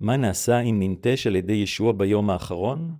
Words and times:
מה 0.00 0.16
נעשה 0.16 0.60
אם 0.60 0.76
ננטש 0.78 1.26
על 1.26 1.36
ידי 1.36 1.52
ישוע 1.52 1.92
ביום 1.92 2.30
האחרון? 2.30 2.96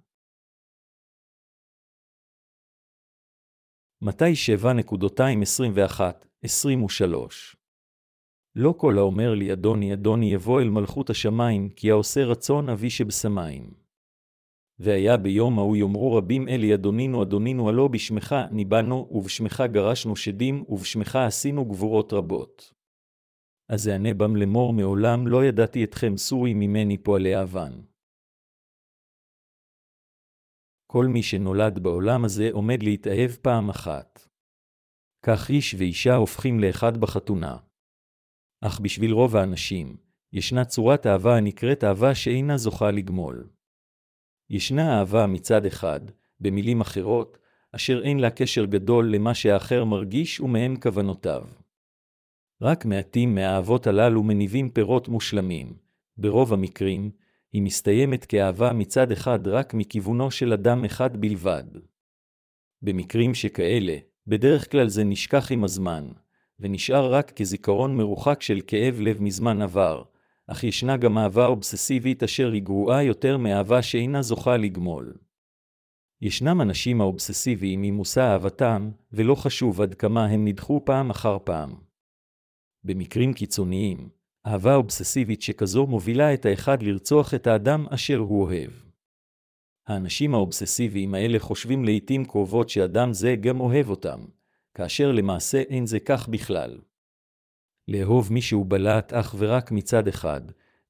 מתי 4.02 4.32
7.21-23 4.62 7.58
לא 8.54 8.74
כל 8.76 8.98
האומר 8.98 9.34
לי 9.34 9.52
אדוני 9.52 9.92
אדוני 9.92 10.32
יבוא 10.32 10.60
אל 10.60 10.68
מלכות 10.68 11.10
השמיים, 11.10 11.68
כי 11.68 11.90
העושה 11.90 12.24
רצון 12.24 12.68
אבי 12.68 12.90
שבשמיים. 12.90 13.74
והיה 14.78 15.16
ביום 15.16 15.58
ההוא 15.58 15.76
יאמרו 15.76 16.16
רבים 16.16 16.48
אלי 16.48 16.74
אדונינו 16.74 17.22
אדונינו 17.22 17.68
הלא 17.68 17.88
בשמך 17.88 18.34
ניבאנו, 18.50 19.08
ובשמך 19.10 19.62
גרשנו 19.72 20.16
שדים, 20.16 20.64
ובשמך 20.68 21.16
עשינו 21.16 21.64
גבורות 21.64 22.12
רבות. 22.12 22.77
אז 23.68 23.88
אענה 23.88 24.14
בם 24.14 24.36
לאמור 24.36 24.72
מעולם 24.72 25.26
לא 25.26 25.44
ידעתי 25.44 25.84
אתכם 25.84 26.16
סורי 26.16 26.54
ממני 26.54 26.98
פועלי 26.98 27.42
אבן. 27.42 27.72
כל 30.86 31.06
מי 31.06 31.22
שנולד 31.22 31.78
בעולם 31.78 32.24
הזה 32.24 32.48
עומד 32.52 32.82
להתאהב 32.82 33.30
פעם 33.30 33.70
אחת. 33.70 34.28
כך 35.22 35.50
איש 35.50 35.74
ואישה 35.74 36.14
הופכים 36.14 36.60
לאחד 36.60 36.96
בחתונה. 36.96 37.56
אך 38.60 38.80
בשביל 38.80 39.12
רוב 39.12 39.36
האנשים, 39.36 39.96
ישנה 40.32 40.64
צורת 40.64 41.06
אהבה 41.06 41.36
הנקראת 41.36 41.84
אהבה 41.84 42.14
שאינה 42.14 42.56
זוכה 42.56 42.90
לגמול. 42.90 43.48
ישנה 44.50 44.98
אהבה 44.98 45.26
מצד 45.26 45.66
אחד, 45.66 46.00
במילים 46.40 46.80
אחרות, 46.80 47.38
אשר 47.72 48.00
אין 48.04 48.18
לה 48.18 48.30
קשר 48.30 48.64
גדול 48.64 49.14
למה 49.14 49.34
שהאחר 49.34 49.84
מרגיש 49.84 50.40
ומהם 50.40 50.80
כוונותיו. 50.80 51.44
רק 52.62 52.84
מעטים 52.84 53.34
מהאהבות 53.34 53.86
הללו 53.86 54.22
מניבים 54.22 54.70
פירות 54.70 55.08
מושלמים. 55.08 55.76
ברוב 56.16 56.52
המקרים, 56.52 57.10
היא 57.52 57.62
מסתיימת 57.62 58.24
כאהבה 58.24 58.72
מצד 58.72 59.12
אחד 59.12 59.48
רק 59.48 59.74
מכיוונו 59.74 60.30
של 60.30 60.52
אדם 60.52 60.84
אחד 60.84 61.16
בלבד. 61.16 61.64
במקרים 62.82 63.34
שכאלה, 63.34 63.96
בדרך 64.26 64.70
כלל 64.70 64.88
זה 64.88 65.04
נשכח 65.04 65.52
עם 65.52 65.64
הזמן, 65.64 66.08
ונשאר 66.60 67.14
רק 67.14 67.30
כזיכרון 67.30 67.96
מרוחק 67.96 68.42
של 68.42 68.60
כאב 68.66 69.00
לב 69.00 69.22
מזמן 69.22 69.62
עבר, 69.62 70.02
אך 70.46 70.64
ישנה 70.64 70.96
גם 70.96 71.18
אהבה 71.18 71.46
אובססיבית 71.46 72.22
אשר 72.22 72.52
היא 72.52 72.62
גרועה 72.62 73.02
יותר 73.02 73.36
מאהבה 73.36 73.82
שאינה 73.82 74.22
זוכה 74.22 74.56
לגמול. 74.56 75.14
ישנם 76.20 76.60
אנשים 76.60 77.00
האובססיביים 77.00 77.82
עם 77.82 77.94
מושא 77.94 78.20
אהבתם, 78.20 78.90
ולא 79.12 79.34
חשוב 79.34 79.80
עד 79.80 79.94
כמה 79.94 80.26
הם 80.26 80.44
נדחו 80.44 80.80
פעם 80.84 81.10
אחר 81.10 81.38
פעם. 81.44 81.87
במקרים 82.88 83.32
קיצוניים, 83.32 84.08
אהבה 84.46 84.74
אובססיבית 84.74 85.42
שכזו 85.42 85.86
מובילה 85.86 86.34
את 86.34 86.46
האחד 86.46 86.82
לרצוח 86.82 87.34
את 87.34 87.46
האדם 87.46 87.86
אשר 87.90 88.16
הוא 88.16 88.42
אוהב. 88.42 88.70
האנשים 89.86 90.34
האובססיביים 90.34 91.14
האלה 91.14 91.38
חושבים 91.38 91.84
לעתים 91.84 92.24
קרובות 92.24 92.68
שאדם 92.68 93.12
זה 93.12 93.36
גם 93.36 93.60
אוהב 93.60 93.90
אותם, 93.90 94.20
כאשר 94.74 95.12
למעשה 95.12 95.58
אין 95.58 95.86
זה 95.86 96.00
כך 96.00 96.28
בכלל. 96.28 96.78
לאהוב 97.88 98.32
מישהו 98.32 98.64
בלהט 98.64 99.12
אך 99.12 99.34
ורק 99.38 99.72
מצד 99.72 100.08
אחד, 100.08 100.40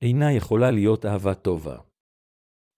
אינה 0.02 0.32
יכולה 0.32 0.70
להיות 0.70 1.06
אהבה 1.06 1.34
טובה. 1.34 1.76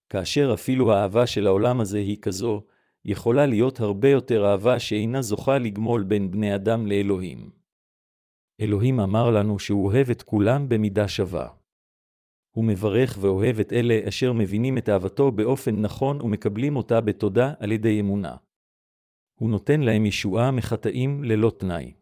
כאשר 0.09 0.51
אפילו 0.55 0.93
האהבה 0.93 1.27
של 1.27 1.47
העולם 1.47 1.81
הזה 1.81 1.99
היא 1.99 2.17
כזו, 2.23 2.63
יכולה 3.05 3.47
להיות 3.47 3.81
הרבה 3.81 4.09
יותר 4.09 4.47
אהבה 4.47 4.79
שאינה 4.79 5.23
זוכה 5.23 5.59
לגמול 5.59 6.03
בין 6.03 6.31
בני 6.31 6.55
אדם 6.55 6.87
לאלוהים. 6.87 7.60
אלוהים 8.61 9.01
אמר 9.01 9.31
לנו 9.31 9.59
שהוא 9.59 9.87
אוהב 9.87 10.11
את 10.11 10.23
כולם 10.23 10.69
במידה 10.69 11.09
שווה. 11.09 11.49
הוא 12.51 12.65
מברך 12.65 13.19
ואוהב 13.21 13.61
את 13.61 13.73
אלה 13.73 14.01
אשר 14.09 14.33
מבינים 14.33 14.79
את 14.79 14.89
אהבתו 14.89 15.33
באופן 15.33 15.77
נכון 15.77 16.23
ומקבלים 16.23 16.77
אותה 16.77 17.01
בתודה 17.01 17.55
על 17.59 17.73
ידי 17.73 18.01
אמונה. 18.01 18.37
הוא 19.35 19.51
נותן 19.51 19.81
להם 19.81 20.07
ישועה 20.07 20.51
מחטאים 20.51 21.25
ללא 21.25 21.53
תנאי. 21.59 21.93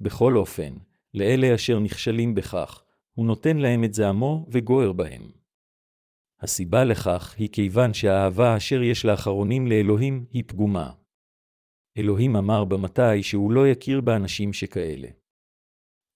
בכל 0.00 0.36
אופן, 0.36 0.74
לאלה 1.14 1.54
אשר 1.54 1.78
נכשלים 1.78 2.34
בכך, 2.34 2.84
הוא 3.12 3.26
נותן 3.26 3.56
להם 3.56 3.84
את 3.84 3.94
זעמו 3.94 4.46
וגוער 4.48 4.92
בהם. 4.92 5.30
הסיבה 6.40 6.84
לכך 6.84 7.34
היא 7.38 7.48
כיוון 7.52 7.94
שהאהבה 7.94 8.56
אשר 8.56 8.82
יש 8.82 9.04
לאחרונים 9.04 9.66
לאלוהים 9.66 10.24
היא 10.30 10.44
פגומה. 10.46 10.92
אלוהים 11.98 12.36
אמר 12.36 12.64
במתי 12.64 13.22
שהוא 13.22 13.52
לא 13.52 13.68
יכיר 13.68 14.00
באנשים 14.00 14.52
שכאלה. 14.52 15.08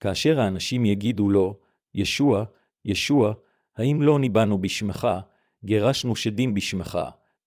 כאשר 0.03 0.41
האנשים 0.41 0.85
יגידו 0.85 1.31
לו, 1.31 1.57
ישוע, 1.95 2.45
ישוע, 2.85 3.35
האם 3.77 4.03
לא 4.03 4.19
ניבאנו 4.19 4.59
בשמך, 4.59 5.09
גירשנו 5.65 6.17
שדים 6.17 6.55
בשמך, 6.55 6.99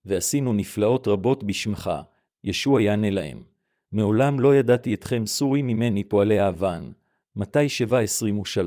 ועשינו 0.05 0.53
נפלאות 0.53 1.07
רבות 1.07 1.43
בשמך, 1.43 1.91
ישוע 2.43 2.81
יענה 2.81 3.09
להם, 3.09 3.43
מעולם 3.91 4.39
לא 4.39 4.55
ידעתי 4.55 4.93
אתכם 4.93 5.25
סורי 5.25 5.61
ממני 5.61 6.03
פועלי 6.03 6.47
אבן, 6.47 6.91
מתי 7.35 7.65
7.23. 7.89 8.61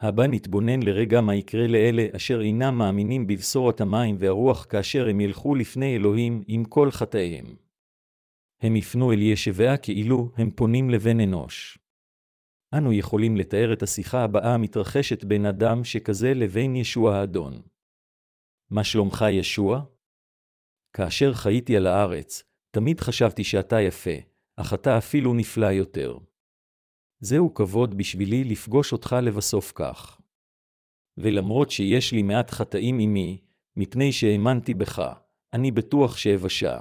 הבא 0.00 0.26
נתבונן 0.26 0.82
לרגע 0.82 1.20
מה 1.20 1.34
יקרה 1.34 1.66
לאלה 1.66 2.06
אשר 2.16 2.40
אינם 2.40 2.78
מאמינים 2.78 3.26
בבשורת 3.26 3.80
המים 3.80 4.16
והרוח 4.18 4.66
כאשר 4.70 5.08
הם 5.08 5.20
ילכו 5.20 5.54
לפני 5.54 5.96
אלוהים 5.96 6.42
עם 6.46 6.64
כל 6.64 6.90
חטאיהם. 6.90 7.46
הם 8.60 8.76
יפנו 8.76 9.12
אל 9.12 9.22
ישביה 9.22 9.76
כאילו 9.76 10.30
הם 10.36 10.50
פונים 10.50 10.90
לבן 10.90 11.20
אנוש. 11.20 11.79
אנו 12.74 12.92
יכולים 12.92 13.36
לתאר 13.36 13.72
את 13.72 13.82
השיחה 13.82 14.24
הבאה 14.24 14.54
המתרחשת 14.54 15.24
בין 15.24 15.46
אדם 15.46 15.84
שכזה 15.84 16.34
לבין 16.34 16.76
ישוע 16.76 17.16
האדון. 17.16 17.62
מה 18.70 18.84
שלומך, 18.84 19.24
ישוע? 19.30 19.84
כאשר 20.92 21.34
חייתי 21.34 21.76
על 21.76 21.86
הארץ, 21.86 22.42
תמיד 22.70 23.00
חשבתי 23.00 23.44
שאתה 23.44 23.80
יפה, 23.80 24.10
אך 24.56 24.74
אתה 24.74 24.98
אפילו 24.98 25.34
נפלא 25.34 25.66
יותר. 25.66 26.18
זהו 27.20 27.54
כבוד 27.54 27.98
בשבילי 27.98 28.44
לפגוש 28.44 28.92
אותך 28.92 29.16
לבסוף 29.22 29.72
כך. 29.74 30.20
ולמרות 31.16 31.70
שיש 31.70 32.12
לי 32.12 32.22
מעט 32.22 32.50
חטאים 32.50 32.98
עמי, 32.98 33.40
מפני 33.76 34.12
שהאמנתי 34.12 34.74
בך, 34.74 35.02
אני 35.52 35.70
בטוח 35.70 36.16
שאבשע. 36.16 36.80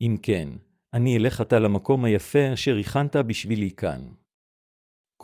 אם 0.00 0.16
כן, 0.22 0.48
אני 0.92 1.16
אלך 1.16 1.40
עתה 1.40 1.58
למקום 1.58 2.04
היפה 2.04 2.52
אשר 2.52 2.76
הכנת 2.76 3.16
בשבילי 3.16 3.70
כאן. 3.70 4.23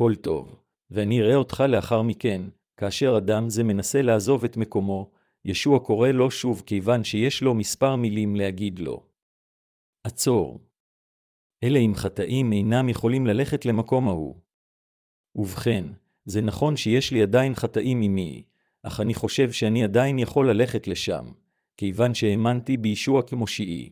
כל 0.00 0.14
טוב, 0.14 0.62
ואני 0.90 1.20
אראה 1.20 1.34
אותך 1.34 1.64
לאחר 1.68 2.02
מכן, 2.02 2.42
כאשר 2.76 3.14
אדם 3.18 3.48
זה 3.48 3.64
מנסה 3.64 4.02
לעזוב 4.02 4.44
את 4.44 4.56
מקומו, 4.56 5.10
ישוע 5.44 5.78
קורא 5.78 6.08
לו 6.08 6.30
שוב 6.30 6.62
כיוון 6.66 7.04
שיש 7.04 7.42
לו 7.42 7.54
מספר 7.54 7.96
מילים 7.96 8.36
להגיד 8.36 8.78
לו. 8.78 9.06
עצור. 10.04 10.60
אלה 11.64 11.78
עם 11.78 11.94
חטאים 11.94 12.52
אינם 12.52 12.88
יכולים 12.88 13.26
ללכת 13.26 13.64
למקום 13.64 14.08
ההוא. 14.08 14.40
ובכן, 15.34 15.84
זה 16.24 16.40
נכון 16.40 16.76
שיש 16.76 17.12
לי 17.12 17.22
עדיין 17.22 17.54
חטאים 17.54 18.02
עמי, 18.02 18.44
אך 18.82 19.00
אני 19.00 19.14
חושב 19.14 19.52
שאני 19.52 19.84
עדיין 19.84 20.18
יכול 20.18 20.50
ללכת 20.50 20.88
לשם, 20.88 21.24
כיוון 21.76 22.14
שהאמנתי 22.14 22.76
בישוע 22.76 23.22
כמושיעי. 23.22 23.90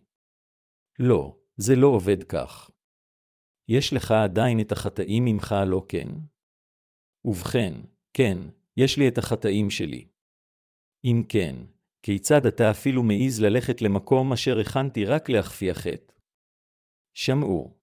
לא, 0.99 1.37
זה 1.57 1.77
לא 1.77 1.87
עובד 1.87 2.23
כך. 2.23 2.71
יש 3.69 3.93
לך 3.93 4.11
עדיין 4.11 4.61
את 4.61 4.73
החטאים 4.73 5.25
ממך, 5.25 5.55
לא 5.67 5.85
כן? 5.89 6.09
ובכן, 7.25 7.75
כן, 8.13 8.39
יש 8.77 8.99
לי 8.99 9.09
את 9.09 9.19
החטאים 9.19 9.71
שלי. 9.71 10.09
אם 11.05 11.23
כן, 11.29 11.57
כיצד 12.03 12.47
אתה 12.47 12.71
אפילו 12.71 13.03
מעז 13.03 13.41
ללכת 13.41 13.83
למקום 13.83 14.33
אשר 14.33 14.59
הכנתי 14.59 15.05
רק 15.05 15.29
להחפיא 15.29 15.73
חטא? 15.73 16.13
שמעו. 17.15 17.75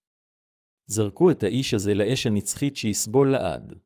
זרקו 0.86 1.30
את 1.30 1.42
האיש 1.42 1.74
הזה 1.74 1.94
לאש 1.94 2.26
הנצחית 2.26 2.76
שיסבול 2.76 3.32
לעד. 3.32 3.78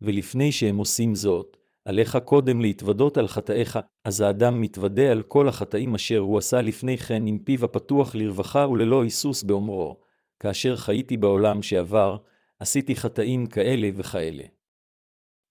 ולפני 0.00 0.52
שהם 0.52 0.76
עושים 0.76 1.14
זאת, 1.14 1.56
עליך 1.84 2.18
קודם 2.24 2.60
להתוודות 2.60 3.16
על 3.16 3.28
חטאיך, 3.28 3.78
אז 4.04 4.20
האדם 4.20 4.60
מתוודה 4.60 5.10
על 5.10 5.22
כל 5.22 5.48
החטאים 5.48 5.94
אשר 5.94 6.18
הוא 6.18 6.38
עשה 6.38 6.62
לפני 6.62 6.98
כן 6.98 7.26
עם 7.26 7.38
פיו 7.38 7.64
הפתוח 7.64 8.14
לרווחה 8.14 8.68
וללא 8.68 9.02
היסוס 9.02 9.42
באומרו, 9.42 10.01
כאשר 10.42 10.76
חייתי 10.76 11.16
בעולם 11.16 11.62
שעבר, 11.62 12.16
עשיתי 12.58 12.96
חטאים 12.96 13.46
כאלה 13.46 13.88
וכאלה. 13.96 14.44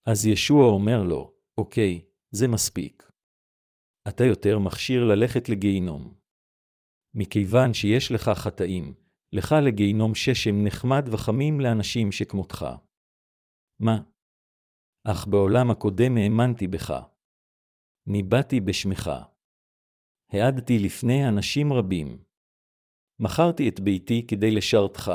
אז 0.05 0.25
ישוע 0.25 0.65
אומר 0.65 1.03
לו, 1.03 1.33
אוקיי, 1.57 2.05
זה 2.31 2.47
מספיק. 2.47 3.11
אתה 4.07 4.23
יותר 4.23 4.59
מכשיר 4.59 5.03
ללכת 5.03 5.49
לגיהינום. 5.49 6.13
מכיוון 7.13 7.73
שיש 7.73 8.11
לך 8.11 8.29
חטאים, 8.29 8.93
לך 9.33 9.55
לגיהינום 9.65 10.15
ששם 10.15 10.63
נחמד 10.63 11.03
וחמים 11.11 11.59
לאנשים 11.59 12.11
שכמותך. 12.11 12.65
מה? 13.79 14.01
אך 15.03 15.27
בעולם 15.27 15.71
הקודם 15.71 16.17
האמנתי 16.17 16.67
בך. 16.67 16.93
ניבאתי 18.07 18.59
בשמך. 18.59 19.11
העדתי 20.31 20.79
לפני 20.79 21.27
אנשים 21.29 21.73
רבים. 21.73 22.30
מכרתי 23.21 23.69
את 23.69 23.79
ביתי 23.79 24.27
כדי 24.27 24.51
לשרתך, 24.51 25.11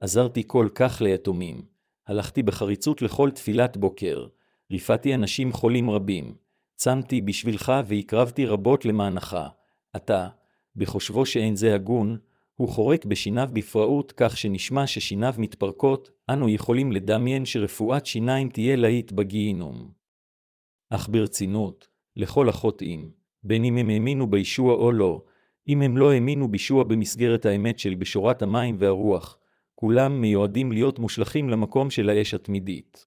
עזרתי 0.00 0.42
כל 0.46 0.68
כך 0.74 1.02
ליתומים, 1.02 1.62
הלכתי 2.06 2.42
בחריצות 2.42 3.02
לכל 3.02 3.30
תפילת 3.30 3.76
בוקר, 3.76 4.26
ריפאתי 4.70 5.14
אנשים 5.14 5.52
חולים 5.52 5.90
רבים, 5.90 6.34
צמתי 6.76 7.20
בשבילך 7.20 7.72
והקרבתי 7.86 8.46
רבות 8.46 8.84
למענך. 8.84 9.36
אתה, 9.96 10.28
בחושבו 10.76 11.26
שאין 11.26 11.56
זה 11.56 11.74
הגון, 11.74 12.18
הוא 12.54 12.68
חורק 12.68 13.04
בשיניו 13.04 13.48
בפראות 13.52 14.12
כך 14.16 14.36
שנשמע 14.36 14.86
ששיניו 14.86 15.34
מתפרקות, 15.38 16.10
אנו 16.30 16.48
יכולים 16.48 16.92
לדמיין 16.92 17.44
שרפואת 17.44 18.06
שיניים 18.06 18.48
תהיה 18.48 18.76
להיט 18.76 19.12
בגיהינום. 19.12 19.90
אך 20.90 21.08
ברצינות, 21.08 21.88
לכל 22.16 22.48
החוטאים, 22.48 23.10
בין 23.44 23.64
אם 23.64 23.76
הם 23.76 23.88
האמינו 23.88 24.30
בישוע 24.30 24.74
או 24.74 24.92
לא, 24.92 25.22
אם 25.68 25.82
הם 25.82 25.96
לא 25.96 26.12
האמינו 26.12 26.48
בישוע 26.48 26.84
במסגרת 26.84 27.46
האמת 27.46 27.78
של 27.78 27.94
בשורת 27.94 28.42
המים 28.42 28.76
והרוח, 28.78 29.38
כולם 29.74 30.20
מיועדים 30.20 30.72
להיות 30.72 30.98
מושלכים 30.98 31.50
למקום 31.50 31.90
של 31.90 32.10
האש 32.10 32.34
התמידית. 32.34 33.06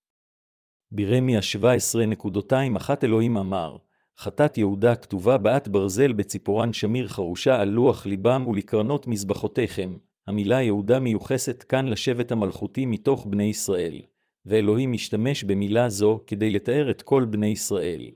ברמי 0.92 1.38
ה-17.21 1.38 2.90
אלוהים 3.04 3.38
אמר, 3.38 3.78
חטאת 4.18 4.58
יהודה 4.58 4.96
כתובה 4.96 5.38
בעת 5.38 5.68
ברזל 5.68 6.14
בציפורן 6.14 6.74
שמיר 6.74 7.08
חרושה 7.08 7.62
על 7.62 7.70
לוח 7.70 8.06
ליבם 8.06 8.48
ולקרנות 8.48 9.08
מזבחותיכם. 9.08 9.98
המילה 10.28 10.62
יהודה 10.62 11.00
מיוחסת 11.00 11.64
כאן 11.64 11.86
לשבט 11.88 12.32
המלכותי 12.32 12.86
מתוך 12.86 13.26
בני 13.30 13.44
ישראל, 13.44 14.02
ואלוהים 14.46 14.92
משתמש 14.92 15.44
במילה 15.44 15.90
זו 15.90 16.24
כדי 16.28 16.50
לתאר 16.50 16.92
את 16.92 17.02
כל 17.02 17.26
בני 17.26 17.48
ישראל. 17.48 18.12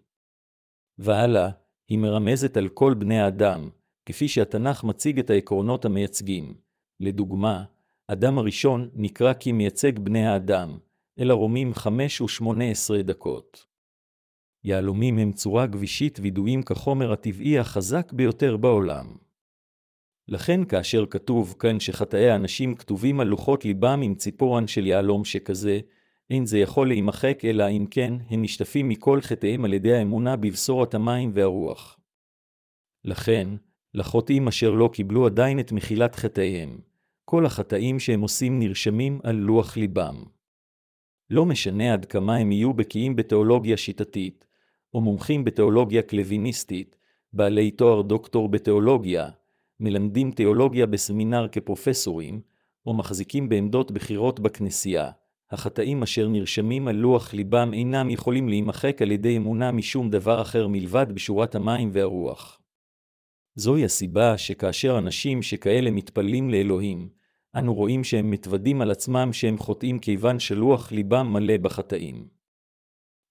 והלאה, 0.98 1.50
היא 1.90 1.98
מרמזת 1.98 2.58
על 2.58 2.68
כל 2.68 2.94
בני 2.94 3.20
האדם, 3.20 3.70
כפי 4.10 4.28
שהתנ"ך 4.28 4.84
מציג 4.84 5.20
את 5.20 5.30
העקרונות 5.30 5.86
המייצגים. 5.86 6.54
לדוגמה, 7.00 7.64
אדם 8.08 8.38
הראשון 8.38 8.90
נקרא 8.94 9.34
כי 9.34 9.52
מייצג 9.52 10.00
בני 10.00 10.28
האדם, 10.28 10.78
אל 11.20 11.32
הרומים 11.32 11.74
5 11.74 12.22
ו-18 12.22 13.02
דקות. 13.04 13.66
יהלומים 14.64 15.18
הם 15.18 15.32
צורה 15.32 15.68
גבישית 15.68 16.20
וידועים 16.22 16.64
כחומר 16.64 17.12
הטבעי 17.12 17.60
החזק 17.60 18.14
ביותר 18.14 18.58
בעולם. 18.58 19.16
לכן 20.28 20.66
כאשר 20.66 21.06
כתוב 21.06 21.56
כאן 21.60 21.80
שחטאי 21.80 22.30
האנשים 22.30 22.76
כתובים 22.76 23.20
על 23.20 23.28
לוחות 23.28 23.66
ליבם 23.66 24.02
עם 24.04 24.16
ציפורן 24.16 24.68
של 24.68 24.88
יהלום 24.88 25.26
שכזה, 25.26 25.80
אין 26.30 26.46
זה 26.46 26.60
יכול 26.60 26.88
להימחק 26.88 27.46
אלא 27.46 27.70
אם 27.70 27.86
כן 27.92 28.14
הם 28.30 28.42
נשטפים 28.42 28.90
מכל 28.90 29.22
חטאיהם 29.22 29.66
על 29.66 29.74
ידי 29.74 29.94
האמונה 29.94 30.36
בבשורת 30.36 30.94
המים 30.94 31.32
והרוח. 31.34 32.00
לכן, 33.06 33.50
לחוטאים 33.94 34.48
אשר 34.48 34.72
לא 34.72 34.90
קיבלו 34.94 35.26
עדיין 35.26 35.60
את 35.60 35.72
מחילת 35.72 36.16
חטאיהם, 36.16 36.80
כל 37.26 37.46
החטאים 37.46 38.00
שהם 38.00 38.22
עושים 38.22 38.60
נרשמים 38.60 39.20
על 39.24 39.36
לוח 39.36 39.78
ליבם. 39.78 40.24
לא 41.30 41.46
משנה 41.46 41.94
עד 41.94 42.06
כמה 42.06 42.36
הם 42.36 42.52
יהיו 42.52 42.74
בקיאים 42.74 43.16
בתיאולוגיה 43.16 43.78
שיטתית, 43.78 44.46
או 44.94 45.02
מומחים 45.02 45.44
בתיאולוגיה 45.44 46.02
קלוויניסטית, 46.02 46.96
בעלי 47.34 47.72
תואר 47.72 48.02
דוקטור 48.02 48.50
בתיאולוגיה, 48.50 49.30
מלמדים 49.80 50.32
תיאולוגיה 50.32 50.86
בסמינר 50.86 51.48
כפרופסורים, 51.52 52.42
או 52.86 52.94
מחזיקים 52.94 53.50
בעמדות 53.50 53.92
בכירות 53.92 54.40
בכנסייה, 54.40 55.12
החטאים 55.52 56.04
אשר 56.04 56.28
נרשמים 56.28 56.88
על 56.88 56.96
לוח 56.96 57.34
ליבם 57.34 57.74
אינם 57.74 58.10
יכולים 58.10 58.50
להימחק 58.50 59.02
על 59.02 59.12
ידי 59.12 59.38
אמונה 59.38 59.72
משום 59.72 60.10
דבר 60.10 60.42
אחר 60.42 60.68
מלבד 60.68 61.06
בשורת 61.14 61.56
המים 61.56 61.90
והרוח. 61.94 62.59
זוהי 63.60 63.86
הסיבה 63.86 64.38
שכאשר 64.38 64.98
אנשים 64.98 65.42
שכאלה 65.42 65.92
מתפללים 65.92 66.50
לאלוהים, 66.50 67.10
אנו 67.56 67.74
רואים 67.74 68.04
שהם 68.04 68.32
מתוודים 68.32 68.82
על 68.82 68.92
עצמם 68.92 69.34
שהם 69.34 69.58
חוטאים 69.58 70.00
כיוון 70.00 70.40
שלוח 70.40 70.92
ליבם 70.92 71.34
מלא 71.34 71.58
בחטאים. 71.58 72.28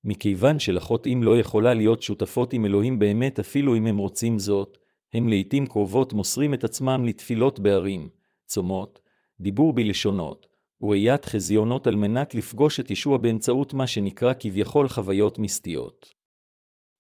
מכיוון 0.04 0.58
שלחוטאים 0.58 1.22
לא 1.22 1.38
יכולה 1.38 1.74
להיות 1.74 2.02
שותפות 2.02 2.52
עם 2.52 2.64
אלוהים 2.64 2.98
באמת 2.98 3.38
אפילו 3.38 3.76
אם 3.76 3.86
הם 3.86 3.96
רוצים 3.96 4.38
זאת, 4.38 4.78
הם 5.12 5.28
לעתים 5.28 5.66
קרובות 5.66 6.12
מוסרים 6.12 6.54
את 6.54 6.64
עצמם 6.64 7.04
לתפילות 7.04 7.60
בערים, 7.60 8.08
צומות, 8.46 9.00
דיבור 9.40 9.72
בלשונות, 9.72 10.46
וראיית 10.80 11.24
חזיונות 11.24 11.86
על 11.86 11.96
מנת 11.96 12.34
לפגוש 12.34 12.80
את 12.80 12.90
ישוע 12.90 13.18
באמצעות 13.18 13.74
מה 13.74 13.86
שנקרא 13.86 14.32
כביכול 14.40 14.88
חוויות 14.88 15.38
מיסטיות. 15.38 16.14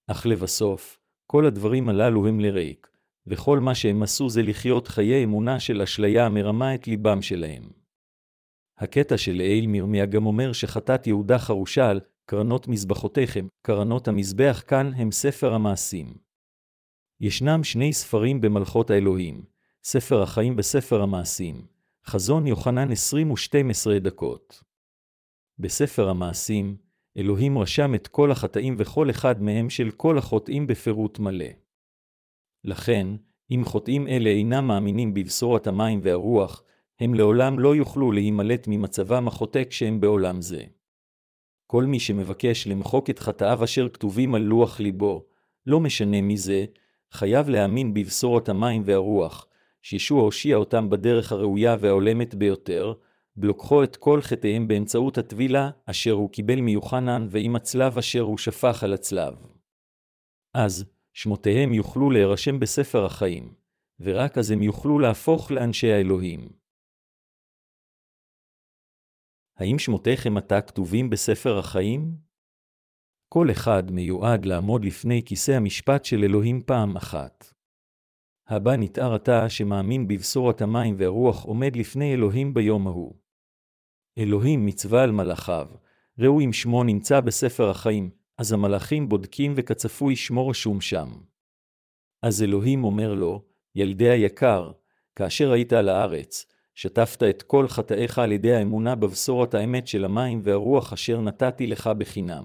אך 0.06 0.26
לבסוף, 0.26 0.98
כל 1.26 1.46
הדברים 1.46 1.88
הללו 1.88 2.26
הם 2.26 2.40
לריק, 2.40 2.88
וכל 3.28 3.60
מה 3.60 3.74
שהם 3.74 4.02
עשו 4.02 4.30
זה 4.30 4.42
לחיות 4.42 4.88
חיי 4.88 5.24
אמונה 5.24 5.60
של 5.60 5.82
אשליה 5.82 6.26
המרמה 6.26 6.74
את 6.74 6.86
ליבם 6.86 7.22
שלהם. 7.22 7.62
הקטע 8.78 9.18
של 9.18 9.40
אייל 9.40 9.66
מירמיה 9.66 10.06
גם 10.06 10.26
אומר 10.26 10.52
שחטאת 10.52 11.06
יהודה 11.06 11.38
חרושה 11.38 11.90
על 11.90 12.00
קרנות 12.26 12.68
מזבחותיכם, 12.68 13.46
קרנות 13.62 14.08
המזבח 14.08 14.62
כאן 14.66 14.92
הם 14.96 15.10
ספר 15.10 15.54
המעשים. 15.54 16.14
ישנם 17.20 17.64
שני 17.64 17.92
ספרים 17.92 18.40
במלכות 18.40 18.90
האלוהים, 18.90 19.44
ספר 19.84 20.22
החיים 20.22 20.54
וספר 20.58 21.02
המעשים, 21.02 21.66
חזון 22.06 22.46
יוחנן 22.46 22.92
20 22.92 23.30
ו-12 23.30 23.98
דקות. 24.00 24.62
בספר 25.58 26.08
המעשים, 26.08 26.76
אלוהים 27.16 27.58
רשם 27.58 27.94
את 27.94 28.08
כל 28.08 28.30
החטאים 28.30 28.74
וכל 28.78 29.10
אחד 29.10 29.42
מהם 29.42 29.70
של 29.70 29.90
כל 29.90 30.18
החוטאים 30.18 30.66
בפירוט 30.66 31.18
מלא. 31.18 31.67
לכן, 32.68 33.06
אם 33.50 33.62
חוטאים 33.64 34.08
אלה 34.08 34.30
אינם 34.30 34.66
מאמינים 34.66 35.14
בבשורת 35.14 35.66
המים 35.66 36.00
והרוח, 36.02 36.62
הם 37.00 37.14
לעולם 37.14 37.58
לא 37.58 37.76
יוכלו 37.76 38.12
להימלט 38.12 38.64
ממצבם 38.68 39.28
החוטא 39.28 39.62
כשהם 39.70 40.00
בעולם 40.00 40.40
זה. 40.40 40.62
כל 41.66 41.84
מי 41.84 42.00
שמבקש 42.00 42.66
למחוק 42.66 43.10
את 43.10 43.18
חטאיו 43.18 43.64
אשר 43.64 43.88
כתובים 43.88 44.34
על 44.34 44.42
לוח 44.42 44.80
ליבו, 44.80 45.24
לא 45.66 45.80
משנה 45.80 46.20
מי 46.20 46.36
זה, 46.36 46.64
חייב 47.12 47.48
להאמין 47.48 47.94
בבשורת 47.94 48.48
המים 48.48 48.82
והרוח, 48.84 49.46
שישוע 49.82 50.22
הושיע 50.22 50.56
אותם 50.56 50.90
בדרך 50.90 51.32
הראויה 51.32 51.76
וההולמת 51.80 52.34
ביותר, 52.34 52.92
בלוקחו 53.36 53.82
את 53.82 53.96
כל 53.96 54.20
חטאיהם 54.20 54.68
באמצעות 54.68 55.18
הטבילה 55.18 55.70
אשר 55.86 56.12
הוא 56.12 56.30
קיבל 56.30 56.60
מיוחנן 56.60 57.26
ועם 57.30 57.56
הצלב 57.56 57.98
אשר 57.98 58.20
הוא 58.20 58.38
שפך 58.38 58.84
על 58.84 58.92
הצלב. 58.92 59.34
אז, 60.54 60.84
שמותיהם 61.20 61.72
יוכלו 61.72 62.10
להירשם 62.10 62.60
בספר 62.60 63.04
החיים, 63.04 63.54
ורק 64.00 64.38
אז 64.38 64.50
הם 64.50 64.62
יוכלו 64.62 64.98
להפוך 64.98 65.50
לאנשי 65.50 65.92
האלוהים. 65.92 66.48
האם 69.56 69.78
שמותיכם 69.78 70.36
עתה 70.36 70.60
כתובים 70.60 71.10
בספר 71.10 71.58
החיים? 71.58 72.16
כל 73.28 73.50
אחד 73.50 73.90
מיועד 73.90 74.44
לעמוד 74.44 74.84
לפני 74.84 75.22
כיסא 75.26 75.52
המשפט 75.52 76.04
של 76.04 76.24
אלוהים 76.24 76.62
פעם 76.62 76.96
אחת. 76.96 77.54
הבא 78.48 78.76
נתאר 78.78 79.14
עתה 79.14 79.48
שמאמין 79.48 80.08
בבשורת 80.08 80.60
המים 80.62 80.94
והרוח 80.98 81.44
עומד 81.44 81.76
לפני 81.76 82.14
אלוהים 82.14 82.54
ביום 82.54 82.86
ההוא. 82.86 83.14
אלוהים 84.18 84.66
מצווה 84.66 85.02
על 85.02 85.12
מלאכיו, 85.12 85.66
ראו 86.18 86.40
אם 86.40 86.52
שמו 86.52 86.84
נמצא 86.84 87.20
בספר 87.20 87.70
החיים, 87.70 88.17
אז 88.38 88.52
המלאכים 88.52 89.08
בודקים 89.08 89.54
וכצפוי 89.56 90.16
שמו 90.16 90.48
רשום 90.48 90.80
שם. 90.80 91.08
אז 92.22 92.42
אלוהים 92.42 92.84
אומר 92.84 93.14
לו, 93.14 93.44
ילדי 93.74 94.08
היקר, 94.08 94.72
כאשר 95.16 95.52
היית 95.52 95.72
על 95.72 95.88
הארץ, 95.88 96.46
שטפת 96.74 97.22
את 97.22 97.42
כל 97.42 97.68
חטאיך 97.68 98.18
על 98.18 98.32
ידי 98.32 98.54
האמונה 98.54 98.94
בבשורת 98.94 99.54
האמת 99.54 99.86
של 99.86 100.04
המים 100.04 100.40
והרוח 100.44 100.92
אשר 100.92 101.20
נתתי 101.20 101.66
לך 101.66 101.90
בחינם. 101.98 102.44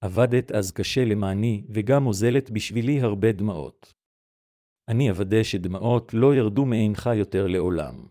עבדת 0.00 0.52
אז 0.52 0.72
קשה 0.72 1.04
למעני, 1.04 1.64
וגם 1.68 2.06
אוזלת 2.06 2.50
בשבילי 2.50 3.00
הרבה 3.00 3.32
דמעות. 3.32 3.94
אני 4.88 5.10
אוודא 5.10 5.42
שדמעות 5.42 6.14
לא 6.14 6.34
ירדו 6.34 6.64
מעינך 6.64 7.10
יותר 7.14 7.46
לעולם. 7.46 8.06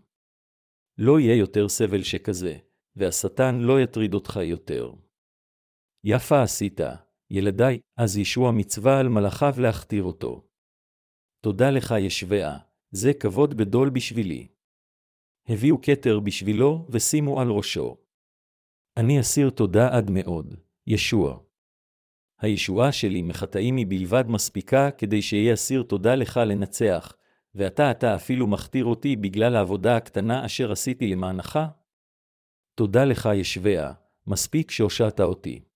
לא 0.98 1.20
יהיה 1.20 1.36
יותר 1.36 1.68
סבל 1.68 2.02
שכזה, 2.02 2.56
והשטן 2.96 3.58
לא 3.58 3.80
יטריד 3.80 4.14
אותך 4.14 4.40
יותר. 4.42 4.92
יפה 6.04 6.42
עשית, 6.42 6.80
ילדיי, 7.30 7.80
אז 7.96 8.18
ישוע 8.18 8.50
מצווה 8.50 9.00
על 9.00 9.08
מלאכיו 9.08 9.54
להכתיר 9.58 10.02
אותו. 10.02 10.48
תודה 11.40 11.70
לך 11.70 11.94
ישבעה, 11.98 12.58
זה 12.90 13.12
כבוד 13.14 13.54
גדול 13.54 13.90
בשבילי. 13.90 14.48
הביאו 15.48 15.80
כתר 15.82 16.20
בשבילו 16.20 16.86
ושימו 16.90 17.40
על 17.40 17.50
ראשו. 17.50 17.96
אני 18.96 19.20
אסיר 19.20 19.50
תודה 19.50 19.96
עד 19.96 20.10
מאוד, 20.10 20.54
ישוע. 20.86 21.38
הישועה 22.40 22.92
שלי 22.92 23.22
מחטאים 23.22 23.76
היא 23.76 23.86
בלבד 23.88 24.24
מספיקה 24.28 24.90
כדי 24.90 25.22
שאהיה 25.22 25.54
אסיר 25.54 25.82
תודה 25.82 26.14
לך 26.14 26.40
לנצח, 26.46 27.16
ואתה 27.54 27.90
אתה 27.90 28.14
אפילו 28.14 28.46
מכתיר 28.46 28.84
אותי 28.84 29.16
בגלל 29.16 29.56
העבודה 29.56 29.96
הקטנה 29.96 30.46
אשר 30.46 30.72
עשיתי 30.72 31.06
למענך? 31.06 31.58
תודה 32.74 33.04
לך 33.04 33.28
ישביה, 33.34 33.92
מספיק 34.26 34.70
שהושעת 34.70 35.20
אותי. 35.20 35.71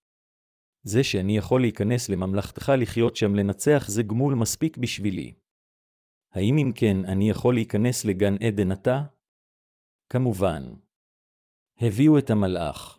זה 0.88 1.04
שאני 1.04 1.36
יכול 1.36 1.60
להיכנס 1.60 2.08
לממלכתך 2.08 2.72
לחיות 2.78 3.16
שם 3.16 3.34
לנצח 3.34 3.84
זה 3.88 4.02
גמול 4.02 4.34
מספיק 4.34 4.76
בשבילי. 4.76 5.34
האם 6.32 6.58
אם 6.58 6.72
כן 6.74 6.96
אני 7.04 7.30
יכול 7.30 7.54
להיכנס 7.54 8.04
לגן 8.04 8.34
עדן 8.34 8.72
עתה? 8.72 9.02
כמובן. 10.12 10.62
הביאו 11.80 12.18
את 12.18 12.30
המלאך. 12.30 12.98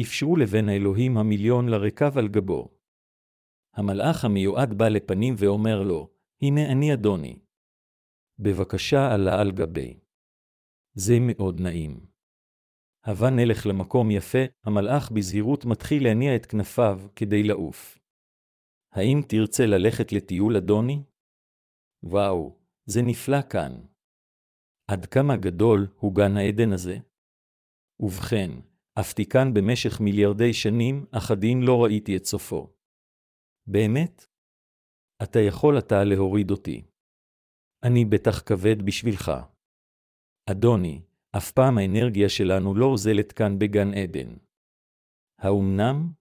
אפשרו 0.00 0.36
לבן 0.36 0.68
האלוהים 0.68 1.18
המיליון 1.18 1.68
לרכב 1.68 2.18
על 2.18 2.28
גבו. 2.28 2.68
המלאך 3.74 4.24
המיועד 4.24 4.78
בא 4.78 4.88
לפנים 4.88 5.34
ואומר 5.38 5.82
לו, 5.82 6.10
הנה 6.42 6.72
אני 6.72 6.94
אדוני. 6.94 7.38
בבקשה 8.38 9.14
עלה 9.14 9.40
על 9.40 9.50
גבי. 9.50 10.00
זה 10.94 11.14
מאוד 11.20 11.60
נעים. 11.60 12.06
הבה 13.04 13.30
נלך 13.30 13.66
למקום 13.66 14.10
יפה, 14.10 14.44
המלאך 14.64 15.10
בזהירות 15.10 15.64
מתחיל 15.64 16.04
להניע 16.04 16.36
את 16.36 16.46
כנפיו 16.46 17.00
כדי 17.16 17.42
לעוף. 17.42 17.98
האם 18.92 19.20
תרצה 19.28 19.66
ללכת 19.66 20.12
לטיול, 20.12 20.56
אדוני? 20.56 21.02
וואו, 22.02 22.58
זה 22.86 23.00
נפלא 23.02 23.42
כאן. 23.50 23.72
עד 24.90 25.06
כמה 25.06 25.36
גדול 25.36 25.86
הוא 26.00 26.14
גן 26.14 26.36
העדן 26.36 26.72
הזה? 26.72 26.96
ובכן, 28.00 28.50
עפתי 28.98 29.26
כאן 29.26 29.54
במשך 29.54 30.00
מיליארדי 30.00 30.52
שנים, 30.52 31.06
אך 31.10 31.30
עדין 31.30 31.62
לא 31.62 31.84
ראיתי 31.84 32.16
את 32.16 32.24
סופו. 32.24 32.72
באמת? 33.66 34.26
אתה 35.22 35.38
יכול 35.38 35.78
אתה 35.78 36.04
להוריד 36.04 36.50
אותי. 36.50 36.82
אני 37.82 38.04
בטח 38.04 38.42
כבד 38.46 38.82
בשבילך. 38.86 39.32
אדוני, 40.50 41.02
אף 41.36 41.52
פעם 41.52 41.78
האנרגיה 41.78 42.28
שלנו 42.28 42.74
לא 42.74 42.86
אוזלת 42.86 43.32
כאן 43.32 43.58
בגן 43.58 43.94
עדן. 43.94 44.36
האומנם? 45.38 46.12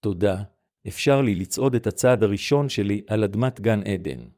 תודה, 0.00 0.42
אפשר 0.88 1.22
לי 1.22 1.34
לצעוד 1.34 1.74
את 1.74 1.86
הצעד 1.86 2.22
הראשון 2.22 2.68
שלי 2.68 3.02
על 3.08 3.24
אדמת 3.24 3.60
גן 3.60 3.80
עדן. 3.82 4.28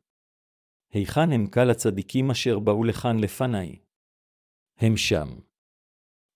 היכן 0.92 1.32
הם 1.32 1.46
קל 1.46 1.70
הצדיקים 1.70 2.30
אשר 2.30 2.58
באו 2.58 2.84
לכאן 2.84 3.18
לפניי? 3.18 3.78
הם 4.78 4.96
שם. 4.96 5.28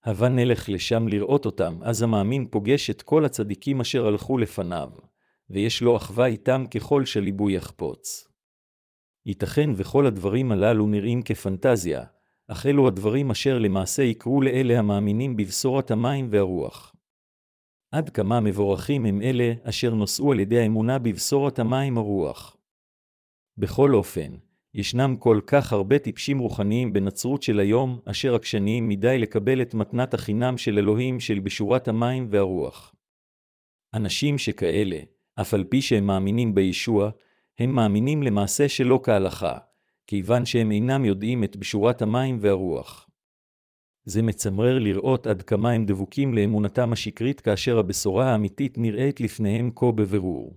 הבה 0.04 0.28
נלך 0.28 0.68
לשם 0.68 1.08
לראות 1.08 1.46
אותם, 1.46 1.78
אז 1.82 2.02
המאמין 2.02 2.48
פוגש 2.50 2.90
את 2.90 3.02
כל 3.02 3.24
הצדיקים 3.24 3.80
אשר 3.80 4.06
הלכו 4.06 4.38
לפניו, 4.38 4.90
ויש 5.50 5.82
לו 5.82 5.96
אחווה 5.96 6.26
איתם 6.26 6.64
ככל 6.74 7.04
שליבו 7.04 7.50
יחפוץ. 7.50 8.28
ייתכן 9.26 9.70
וכל 9.76 10.06
הדברים 10.06 10.52
הללו 10.52 10.86
נראים 10.86 11.22
כפנטזיה, 11.22 12.04
אך 12.52 12.66
אלו 12.66 12.88
הדברים 12.88 13.30
אשר 13.30 13.58
למעשה 13.58 14.02
יקרו 14.02 14.42
לאלה 14.42 14.78
המאמינים 14.78 15.36
בבשורת 15.36 15.90
המים 15.90 16.28
והרוח. 16.30 16.94
עד 17.92 18.10
כמה 18.10 18.40
מבורכים 18.40 19.06
הם 19.06 19.22
אלה 19.22 19.52
אשר 19.62 19.94
נושאו 19.94 20.32
על 20.32 20.40
ידי 20.40 20.58
האמונה 20.58 20.98
בבשורת 20.98 21.58
המים 21.58 21.98
הרוח. 21.98 22.56
בכל 23.58 23.94
אופן, 23.94 24.36
ישנם 24.74 25.16
כל 25.18 25.40
כך 25.46 25.72
הרבה 25.72 25.98
טיפשים 25.98 26.38
רוחניים 26.38 26.92
בנצרות 26.92 27.42
של 27.42 27.60
היום, 27.60 28.00
אשר 28.04 28.34
עקשניים 28.34 28.88
מדי 28.88 29.18
לקבל 29.18 29.62
את 29.62 29.74
מתנת 29.74 30.14
החינם 30.14 30.58
של 30.58 30.78
אלוהים 30.78 31.20
של 31.20 31.38
בשורת 31.38 31.88
המים 31.88 32.26
והרוח. 32.30 32.94
אנשים 33.94 34.38
שכאלה, 34.38 35.00
אף 35.40 35.54
על 35.54 35.64
פי 35.64 35.82
שהם 35.82 36.06
מאמינים 36.06 36.54
בישוע, 36.54 37.10
הם 37.58 37.70
מאמינים 37.70 38.22
למעשה 38.22 38.68
שלא 38.68 39.00
כהלכה, 39.02 39.58
כיוון 40.10 40.46
שהם 40.46 40.72
אינם 40.72 41.04
יודעים 41.04 41.44
את 41.44 41.56
בשורת 41.56 42.02
המים 42.02 42.38
והרוח. 42.40 43.10
זה 44.04 44.22
מצמרר 44.22 44.78
לראות 44.78 45.26
עד 45.26 45.42
כמה 45.42 45.70
הם 45.70 45.86
דבוקים 45.86 46.34
לאמונתם 46.34 46.92
השקרית 46.92 47.40
כאשר 47.40 47.78
הבשורה 47.78 48.32
האמיתית 48.32 48.78
נראית 48.78 49.20
לפניהם 49.20 49.70
כה 49.74 49.92
בבירור. 49.92 50.56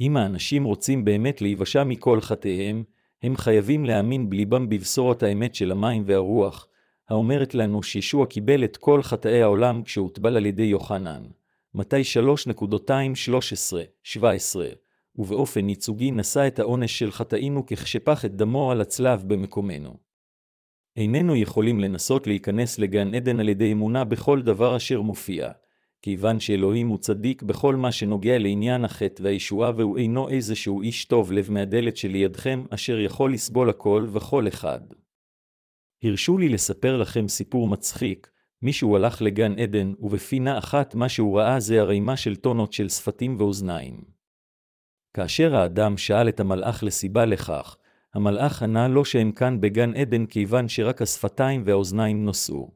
אם 0.00 0.16
האנשים 0.16 0.64
רוצים 0.64 1.04
באמת 1.04 1.40
להיוושע 1.42 1.84
מכל 1.84 2.20
חטאיהם, 2.20 2.84
הם 3.22 3.36
חייבים 3.36 3.84
להאמין 3.84 4.30
בליבם 4.30 4.68
בבשורת 4.68 5.22
האמת 5.22 5.54
של 5.54 5.72
המים 5.72 6.02
והרוח, 6.06 6.68
האומרת 7.08 7.54
לנו 7.54 7.82
שישוע 7.82 8.26
קיבל 8.26 8.64
את 8.64 8.76
כל 8.76 9.02
חטאי 9.02 9.42
העולם 9.42 9.82
כשהוטבל 9.82 10.36
על 10.36 10.46
ידי 10.46 10.62
יוחנן. 10.62 11.22
מתי 11.74 12.02
3.213-17 14.14 14.85
ובאופן 15.18 15.68
ייצוגי 15.68 16.10
נשא 16.10 16.46
את 16.46 16.58
העונש 16.58 16.98
של 16.98 17.10
חטאינו 17.10 17.66
ככשפך 17.66 18.24
את 18.24 18.36
דמו 18.36 18.70
על 18.70 18.80
הצלב 18.80 19.22
במקומנו. 19.26 19.96
איננו 20.96 21.36
יכולים 21.36 21.80
לנסות 21.80 22.26
להיכנס 22.26 22.78
לגן 22.78 23.14
עדן 23.14 23.40
על 23.40 23.48
ידי 23.48 23.72
אמונה 23.72 24.04
בכל 24.04 24.42
דבר 24.42 24.76
אשר 24.76 25.00
מופיע, 25.00 25.50
כיוון 26.02 26.40
שאלוהים 26.40 26.88
הוא 26.88 26.98
צדיק 26.98 27.42
בכל 27.42 27.76
מה 27.76 27.92
שנוגע 27.92 28.38
לעניין 28.38 28.84
החטא 28.84 29.22
והישועה 29.22 29.72
והוא 29.76 29.98
אינו 29.98 30.28
איזשהו 30.28 30.82
איש 30.82 31.04
טוב 31.04 31.32
לב 31.32 31.50
מהדלת 31.50 31.96
שלידכם 31.96 32.64
אשר 32.70 32.98
יכול 32.98 33.32
לסבול 33.32 33.70
הכל 33.70 34.06
וכל 34.12 34.48
אחד. 34.48 34.80
הרשו 36.02 36.38
לי 36.38 36.48
לספר 36.48 36.96
לכם 36.96 37.28
סיפור 37.28 37.68
מצחיק, 37.68 38.30
מישהו 38.62 38.96
הלך 38.96 39.22
לגן 39.22 39.58
עדן, 39.58 39.92
ובפינה 39.98 40.58
אחת 40.58 40.94
מה 40.94 41.08
שהוא 41.08 41.38
ראה 41.38 41.60
זה 41.60 41.80
ערימה 41.80 42.16
של 42.16 42.36
טונות 42.36 42.72
של 42.72 42.88
שפתים 42.88 43.36
ואוזניים. 43.38 44.15
כאשר 45.16 45.56
האדם 45.56 45.96
שאל 45.96 46.28
את 46.28 46.40
המלאך 46.40 46.82
לסיבה 46.82 47.24
לכך, 47.24 47.76
המלאך 48.14 48.62
ענה 48.62 48.88
לו 48.88 49.04
שהם 49.04 49.32
כאן 49.32 49.60
בגן 49.60 49.94
עדן 49.94 50.26
כיוון 50.26 50.68
שרק 50.68 51.02
השפתיים 51.02 51.62
והאוזניים 51.66 52.24
נושאו. 52.24 52.70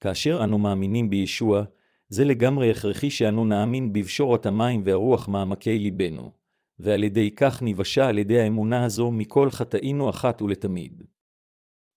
כאשר 0.00 0.44
אנו 0.44 0.58
מאמינים 0.58 1.10
בישוע, 1.10 1.64
זה 2.08 2.24
לגמרי 2.24 2.70
הכרחי 2.70 3.10
שאנו 3.10 3.44
נאמין 3.44 3.92
בבשורת 3.92 4.46
המים 4.46 4.82
והרוח 4.84 5.28
מעמקי 5.28 5.78
ליבנו, 5.78 6.32
ועל 6.78 7.04
ידי 7.04 7.30
כך 7.30 7.62
ניוושע 7.62 8.06
על 8.06 8.18
ידי 8.18 8.40
האמונה 8.40 8.84
הזו 8.84 9.10
מכל 9.10 9.50
חטאינו 9.50 10.10
אחת 10.10 10.42
ולתמיד. 10.42 11.02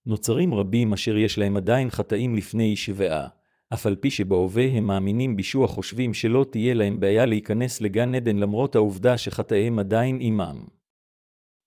נוצרים 0.05 0.53
רבים 0.53 0.93
אשר 0.93 1.17
יש 1.17 1.37
להם 1.37 1.57
עדיין 1.57 1.89
חטאים 1.89 2.35
לפני 2.35 2.63
ישבעה, 2.63 3.27
אף 3.73 3.85
על 3.85 3.95
פי 3.95 4.11
שבהווה 4.11 4.65
הם 4.65 4.87
מאמינים 4.87 5.35
בישוע 5.35 5.67
חושבים 5.67 6.13
שלא 6.13 6.45
תהיה 6.51 6.73
להם 6.73 6.99
בעיה 6.99 7.25
להיכנס 7.25 7.81
לגן 7.81 8.15
עדן 8.15 8.37
למרות 8.37 8.75
העובדה 8.75 9.17
שחטאיהם 9.17 9.79
עדיין 9.79 10.17
עמם. 10.21 10.65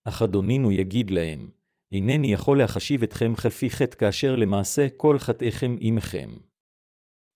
אך 0.04 0.22
אדונינו 0.22 0.72
יגיד 0.72 1.10
להם, 1.10 1.50
אינני 1.92 2.32
יכול 2.32 2.58
להחשיב 2.58 3.02
אתכם 3.02 3.34
כפי 3.34 3.70
חטא 3.70 3.96
כאשר 3.96 4.36
למעשה 4.36 4.86
כל 4.96 5.18
חטאיכם 5.18 5.76
עמכם. 5.80 6.30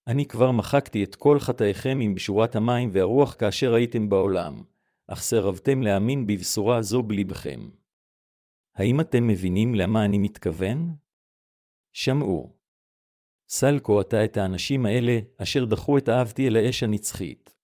אני 0.07 0.27
כבר 0.27 0.51
מחקתי 0.51 1.05
את 1.05 1.15
כל 1.15 1.39
חטאיכם 1.39 1.99
עם 2.03 2.15
בשורת 2.15 2.57
המים 2.57 2.91
והרוח 2.93 3.35
כאשר 3.35 3.75
הייתם 3.75 4.09
בעולם, 4.09 4.63
אך 5.07 5.23
סרבתם 5.23 5.83
להאמין 5.83 6.27
בבשורה 6.27 6.83
זו 6.83 7.03
בלבכם. 7.03 7.61
האם 8.77 9.01
אתם 9.01 9.27
מבינים 9.27 9.75
למה 9.75 10.05
אני 10.05 10.19
מתכוון? 10.19 10.95
שמעו. 11.93 12.62
סלקו 13.55 14.01
אתה 14.01 14.25
את 14.25 14.37
האנשים 14.37 14.87
האלה, 14.87 15.19
אשר 15.39 15.65
דחו 15.65 15.99
את 15.99 16.09
אהבתי 16.09 16.49
אל 16.49 16.57
האש 16.57 16.83
הנצחית. 16.83 17.55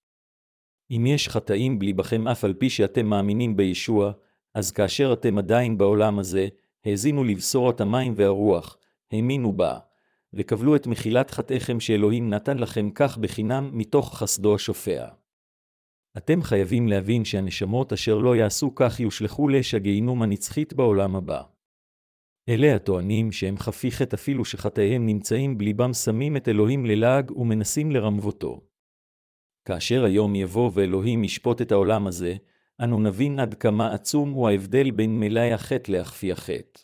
אם 0.90 1.06
יש 1.06 1.28
חטאים 1.28 1.78
בליבכם 1.78 2.28
אף 2.28 2.44
על 2.44 2.54
פי 2.54 2.70
שאתם 2.70 3.06
מאמינים 3.06 3.56
בישוע, 3.56 4.12
אז 4.54 4.70
כאשר 4.70 5.12
אתם 5.12 5.38
עדיין 5.38 5.78
בעולם 5.78 6.18
הזה, 6.18 6.48
האזינו 6.84 7.24
לבשורת 7.24 7.80
המים 7.80 8.12
והרוח, 8.16 8.76
האמינו 9.12 9.52
בה, 9.52 9.78
וקבלו 10.34 10.76
את 10.76 10.86
מחילת 10.86 11.30
חטאיכם 11.30 11.80
שאלוהים 11.80 12.30
נתן 12.30 12.58
לכם 12.58 12.90
כך 12.94 13.18
בחינם 13.18 13.70
מתוך 13.72 14.18
חסדו 14.18 14.54
השופע. 14.54 15.06
אתם 16.16 16.42
חייבים 16.42 16.88
להבין 16.88 17.24
שהנשמות 17.24 17.92
אשר 17.92 18.18
לא 18.18 18.36
יעשו 18.36 18.74
כך 18.74 19.00
יושלכו 19.00 19.48
לאש 19.48 19.74
הגיהינום 19.74 20.22
הנצחית 20.22 20.72
בעולם 20.72 21.16
הבא. 21.16 21.57
אלה 22.48 22.74
הטוענים 22.74 23.32
שהם 23.32 23.56
חפי 23.56 23.90
חטא 23.90 24.16
אפילו 24.16 24.44
שחטאיהם 24.44 25.06
נמצאים 25.06 25.58
בליבם 25.58 25.92
שמים 25.92 26.36
את 26.36 26.48
אלוהים 26.48 26.86
ללעג 26.86 27.30
ומנסים 27.30 27.90
לרמבותו. 27.90 28.60
כאשר 29.64 30.04
היום 30.04 30.34
יבוא 30.34 30.70
ואלוהים 30.74 31.24
ישפוט 31.24 31.62
את 31.62 31.72
העולם 31.72 32.06
הזה, 32.06 32.34
אנו 32.80 33.00
נבין 33.00 33.38
עד 33.38 33.54
כמה 33.54 33.94
עצום 33.94 34.30
הוא 34.30 34.48
ההבדל 34.48 34.90
בין 34.90 35.20
מלאי 35.20 35.52
החטא 35.52 35.92
להחפי 35.92 36.32
החטא. 36.32 36.80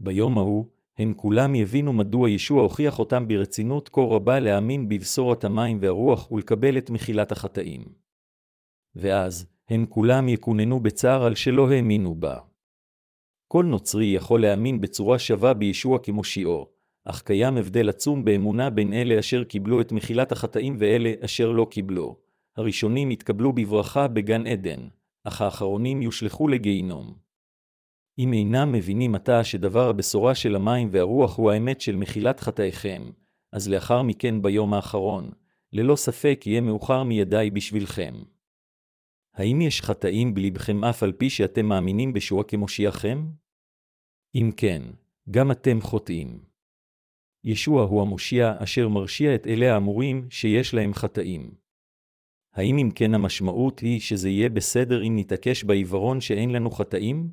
ביום 0.00 0.38
ההוא, 0.38 0.66
הם 0.98 1.14
כולם 1.14 1.54
יבינו 1.54 1.92
מדוע 1.92 2.30
ישוע 2.30 2.62
הוכיח 2.62 2.98
אותם 2.98 3.28
ברצינות 3.28 3.88
כה 3.88 4.00
רבה 4.00 4.40
להאמין 4.40 4.88
בבשורת 4.88 5.44
המים 5.44 5.78
והרוח 5.80 6.32
ולקבל 6.32 6.78
את 6.78 6.90
מחילת 6.90 7.32
החטאים. 7.32 7.84
ואז, 8.94 9.46
הם 9.68 9.86
כולם 9.88 10.28
יקוננו 10.28 10.80
בצער 10.80 11.24
על 11.24 11.34
שלא 11.34 11.70
האמינו 11.70 12.14
בה. 12.14 12.38
כל 13.48 13.64
נוצרי 13.64 14.06
יכול 14.06 14.42
להאמין 14.42 14.80
בצורה 14.80 15.18
שווה 15.18 15.54
בישוע 15.54 15.98
כמושיעו, 15.98 16.66
אך 17.04 17.22
קיים 17.22 17.56
הבדל 17.56 17.88
עצום 17.88 18.24
באמונה 18.24 18.70
בין 18.70 18.92
אלה 18.92 19.18
אשר 19.18 19.44
קיבלו 19.44 19.80
את 19.80 19.92
מחילת 19.92 20.32
החטאים 20.32 20.76
ואלה 20.78 21.12
אשר 21.24 21.52
לא 21.52 21.66
קיבלו. 21.70 22.16
הראשונים 22.56 23.10
יתקבלו 23.10 23.52
בברכה 23.52 24.08
בגן 24.08 24.46
עדן, 24.46 24.88
אך 25.24 25.40
האחרונים 25.40 26.02
יושלכו 26.02 26.48
לגיהינום. 26.48 27.14
אם 28.18 28.32
אינם 28.32 28.72
מבינים 28.72 29.14
עתה 29.14 29.44
שדבר 29.44 29.88
הבשורה 29.88 30.34
של 30.34 30.56
המים 30.56 30.88
והרוח 30.92 31.38
הוא 31.38 31.50
האמת 31.50 31.80
של 31.80 31.96
מחילת 31.96 32.40
חטאיכם, 32.40 33.02
אז 33.52 33.68
לאחר 33.68 34.02
מכן 34.02 34.42
ביום 34.42 34.74
האחרון, 34.74 35.30
ללא 35.72 35.96
ספק 35.96 36.42
יהיה 36.46 36.60
מאוחר 36.60 37.02
מידי 37.02 37.50
בשבילכם. 37.52 38.14
האם 39.36 39.60
יש 39.60 39.82
חטאים 39.82 40.34
בלבכם 40.34 40.84
אף 40.84 41.02
על 41.02 41.12
פי 41.12 41.30
שאתם 41.30 41.66
מאמינים 41.66 42.12
בשוע 42.12 42.44
כמושיעכם? 42.44 43.26
אם 44.34 44.50
כן, 44.56 44.82
גם 45.30 45.50
אתם 45.50 45.80
חוטאים. 45.80 46.44
ישוע 47.44 47.82
הוא 47.82 48.02
המושיע 48.02 48.52
אשר 48.58 48.88
מרשיע 48.88 49.34
את 49.34 49.46
אלה 49.46 49.74
האמורים 49.74 50.30
שיש 50.30 50.74
להם 50.74 50.94
חטאים. 50.94 51.54
האם 52.54 52.78
אם 52.78 52.90
כן 52.94 53.14
המשמעות 53.14 53.78
היא 53.78 54.00
שזה 54.00 54.28
יהיה 54.28 54.48
בסדר 54.48 55.02
אם 55.02 55.12
נתעקש 55.16 55.64
בעיוורון 55.64 56.20
שאין 56.20 56.50
לנו 56.50 56.70
חטאים? 56.70 57.30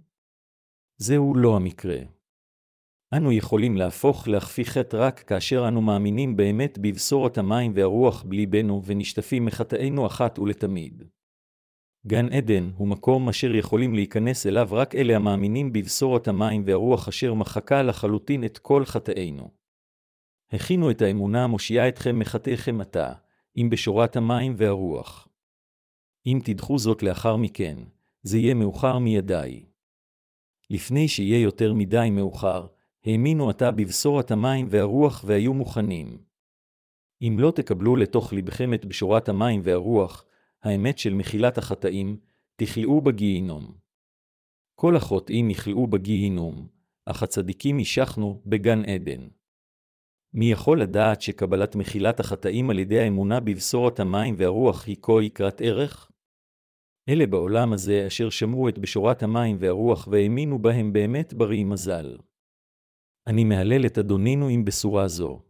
זהו 0.98 1.36
לא 1.36 1.55
המקרה. 1.55 1.98
אנו 3.17 3.31
יכולים 3.31 3.77
להפוך 3.77 4.27
להכפי 4.27 4.65
חטא 4.65 4.98
רק 5.00 5.19
כאשר 5.19 5.67
אנו 5.67 5.81
מאמינים 5.81 6.36
באמת 6.36 6.77
בבשורת 6.77 7.38
המים 7.38 7.72
והרוח 7.75 8.24
בליבנו 8.24 8.86
ונשטפים 8.86 9.45
מחטאינו 9.45 10.07
אחת 10.07 10.39
ולתמיד. 10.39 11.03
גן 12.07 12.33
עדן 12.33 12.69
הוא 12.77 12.88
מקום 12.88 13.29
אשר 13.29 13.55
יכולים 13.55 13.93
להיכנס 13.93 14.48
אליו 14.48 14.67
רק 14.72 14.95
אלה 14.95 15.15
המאמינים 15.15 15.74
בבשורת 15.74 16.27
המים 16.27 16.63
והרוח 16.65 17.07
אשר 17.07 17.33
מחקה 17.33 17.83
לחלוטין 17.83 18.43
את 18.43 18.57
כל 18.57 18.86
חטאינו. 18.86 19.51
הכינו 20.51 20.91
את 20.91 21.01
האמונה 21.01 21.43
המושיעה 21.43 21.88
אתכם 21.88 22.19
מחטאיכם 22.19 22.81
עתה, 22.81 23.13
אם 23.57 23.69
בשורת 23.72 24.15
המים 24.15 24.53
והרוח. 24.57 25.27
אם 26.25 26.39
תדחו 26.43 26.77
זאת 26.77 27.03
לאחר 27.03 27.36
מכן, 27.36 27.77
זה 28.22 28.38
יהיה 28.38 28.53
מאוחר 28.53 28.98
מידי. 28.98 29.65
לפני 30.69 31.07
שיהיה 31.07 31.39
יותר 31.39 31.74
מדי 31.74 32.10
מאוחר, 32.12 32.67
האמינו 33.05 33.50
עתה 33.50 33.72
בבשורת 33.72 34.31
המים 34.31 34.67
והרוח 34.69 35.24
והיו 35.27 35.53
מוכנים. 35.53 36.17
אם 37.22 37.36
לא 37.39 37.51
תקבלו 37.51 37.95
לתוך 37.95 38.33
לבכם 38.33 38.74
את 38.74 38.86
בשורת 38.86 39.29
המים 39.29 39.62
והרוח, 39.63 40.25
האמת 40.63 40.98
של 40.98 41.13
מחילת 41.13 41.58
החטאים, 41.58 42.17
תחיו 42.55 43.01
בגיהינום. 43.01 43.77
כל 44.75 44.96
החוטאים 44.96 45.50
יחיו 45.50 45.88
בגיהינום, 45.88 46.67
אך 47.05 47.24
הצדיקים 47.24 47.79
ישכנו 47.79 48.41
בגן 48.46 48.86
עדן. 48.86 49.27
מי 50.34 50.51
יכול 50.51 50.82
לדעת 50.82 51.22
שקבלת 51.22 51.75
מחילת 51.75 52.20
החטאים 52.20 52.70
על 52.70 52.79
ידי 52.79 53.00
האמונה 53.00 53.39
בבשורת 53.39 54.00
המים 54.00 54.36
והרוח 54.38 54.88
היא 54.88 54.98
כה 55.01 55.24
יקרת 55.24 55.62
ערך? 55.62 56.12
אלה 57.10 57.27
בעולם 57.27 57.74
הזה 57.74 58.08
אשר 58.08 58.29
שמעו 58.29 58.70
את 58.70 58.77
בשורת 58.77 59.24
המים 59.24 59.58
והרוח 59.60 60.08
והאמינו 60.12 60.60
בהם 60.60 60.93
באמת 60.93 61.34
ברי 61.34 61.63
מזל. 61.63 62.17
אני 63.27 63.43
מהלל 63.43 63.86
את 63.86 63.98
אדונינו 63.98 64.48
עם 64.48 64.65
בשורה 64.65 65.08
זו. 65.08 65.41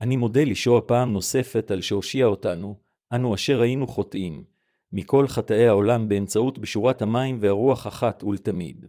אני 0.00 0.16
מודה 0.16 0.44
לישוע 0.44 0.80
פעם 0.86 1.12
נוספת 1.12 1.70
על 1.70 1.80
שהושיע 1.80 2.26
אותנו, 2.26 2.89
אנו 3.14 3.34
אשר 3.34 3.60
היינו 3.60 3.86
חוטאים, 3.86 4.44
מכל 4.92 5.28
חטאי 5.28 5.66
העולם 5.66 6.08
באמצעות 6.08 6.58
בשורת 6.58 7.02
המים 7.02 7.38
והרוח 7.40 7.86
אחת 7.86 8.24
ולתמיד. 8.24 8.86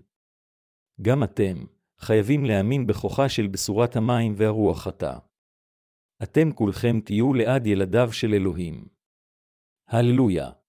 גם 1.02 1.24
אתם, 1.24 1.66
חייבים 2.00 2.46
להאמין 2.46 2.88
בכוחה 2.88 3.30
של 3.30 3.48
בשורת 3.48 3.96
המים 3.96 4.34
והרוח 4.38 4.88
עתה. 4.88 5.18
אתם 6.24 6.52
כולכם 6.52 7.00
תהיו 7.06 7.34
לעד 7.34 7.68
ילדיו 7.68 8.14
של 8.14 8.34
אלוהים. 8.34 8.88
הללויה. 9.88 10.61